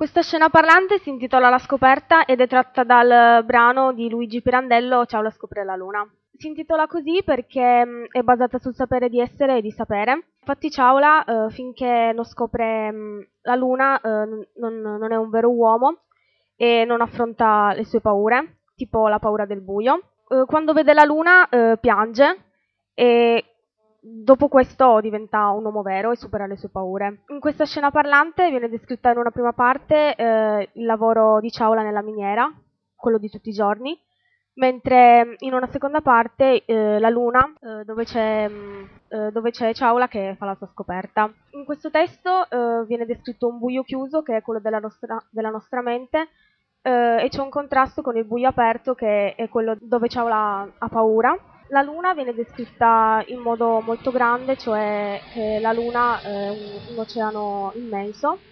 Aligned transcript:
Questa 0.00 0.22
scena 0.22 0.48
parlante 0.48 0.98
si 1.00 1.10
intitola 1.10 1.50
La 1.50 1.58
scoperta 1.58 2.24
ed 2.24 2.40
è 2.40 2.48
tratta 2.48 2.84
dal 2.84 3.44
brano 3.44 3.92
di 3.92 4.08
Luigi 4.08 4.40
Pirandello 4.40 5.04
Ciao 5.04 5.20
la 5.20 5.28
scopre 5.28 5.62
la 5.62 5.76
luna. 5.76 6.10
Si 6.38 6.46
intitola 6.46 6.86
così 6.86 7.20
perché 7.22 7.84
mh, 7.84 8.06
è 8.10 8.22
basata 8.22 8.58
sul 8.58 8.74
sapere 8.74 9.10
di 9.10 9.20
essere 9.20 9.58
e 9.58 9.60
di 9.60 9.70
sapere. 9.70 10.28
Infatti 10.38 10.70
Ciaula, 10.70 11.22
eh, 11.22 11.50
finché 11.50 12.12
non 12.14 12.24
scopre 12.24 12.90
mh, 12.90 13.26
la 13.42 13.54
luna, 13.56 14.00
eh, 14.00 14.48
non, 14.56 14.80
non 14.80 15.12
è 15.12 15.16
un 15.16 15.28
vero 15.28 15.50
uomo 15.50 15.98
e 16.56 16.86
non 16.86 17.02
affronta 17.02 17.74
le 17.74 17.84
sue 17.84 18.00
paure, 18.00 18.60
tipo 18.76 19.06
la 19.06 19.18
paura 19.18 19.44
del 19.44 19.60
buio. 19.60 20.00
Eh, 20.30 20.44
quando 20.46 20.72
vede 20.72 20.94
la 20.94 21.04
luna 21.04 21.46
eh, 21.50 21.76
piange 21.78 22.44
e 22.94 23.44
dopo 24.00 24.48
questo 24.48 25.00
diventa 25.00 25.50
un 25.50 25.64
uomo 25.64 25.82
vero 25.82 26.12
e 26.12 26.16
supera 26.16 26.46
le 26.46 26.56
sue 26.56 26.70
paure. 26.70 27.22
In 27.28 27.40
questa 27.40 27.64
scena 27.64 27.90
parlante 27.90 28.48
viene 28.50 28.68
descritta 28.68 29.10
in 29.10 29.18
una 29.18 29.30
prima 29.30 29.52
parte 29.52 30.14
eh, 30.14 30.70
il 30.72 30.84
lavoro 30.84 31.40
di 31.40 31.50
Ciaula 31.50 31.82
nella 31.82 32.02
miniera, 32.02 32.50
quello 32.96 33.18
di 33.18 33.28
tutti 33.28 33.50
i 33.50 33.54
giorni, 33.54 33.98
mentre 34.54 35.36
in 35.38 35.52
una 35.52 35.68
seconda 35.68 36.00
parte 36.00 36.64
eh, 36.64 36.98
la 36.98 37.10
luna, 37.10 37.40
eh, 37.60 37.84
dove, 37.84 38.04
c'è, 38.04 38.48
mh, 38.48 38.88
eh, 39.08 39.30
dove, 39.32 39.50
c'è, 39.50 39.72
Ciaula 39.74 40.08
che 40.08 40.34
fa 40.38 40.46
la 40.46 40.54
sua 40.54 40.68
scoperta. 40.68 41.32
In 41.50 41.64
questo 41.64 41.90
testo 41.90 42.48
eh, 42.48 42.84
viene 42.86 43.06
descritto 43.06 43.48
un 43.48 43.58
buio 43.58 43.82
chiuso, 43.82 44.22
che 44.22 44.36
è 44.36 44.42
quello 44.42 44.60
della 44.60 44.78
nostra, 44.78 45.22
della 45.30 45.50
nostra 45.50 45.82
mente, 45.82 46.28
eh, 46.82 47.24
e 47.24 47.28
c'è 47.28 47.40
un 47.40 47.50
contrasto 47.50 48.00
con 48.00 48.16
il 48.16 48.24
buio 48.24 48.48
aperto, 48.48 48.94
che 48.94 49.34
è 49.34 49.48
quello 49.48 49.76
dove 49.78 50.08
Ciaula 50.08 50.68
ha 50.78 50.88
paura 50.88 51.36
la 51.70 51.82
Luna 51.82 52.14
viene 52.14 52.34
descritta 52.34 53.22
in 53.26 53.40
modo 53.40 53.80
molto 53.82 54.10
grande, 54.10 54.56
cioè 54.56 55.24
che 55.28 55.58
la 55.60 55.72
Luna 55.72 56.20
è 56.20 56.48
un, 56.48 56.80
un 56.84 56.98
oceano 56.98 57.72
immenso 57.74 58.44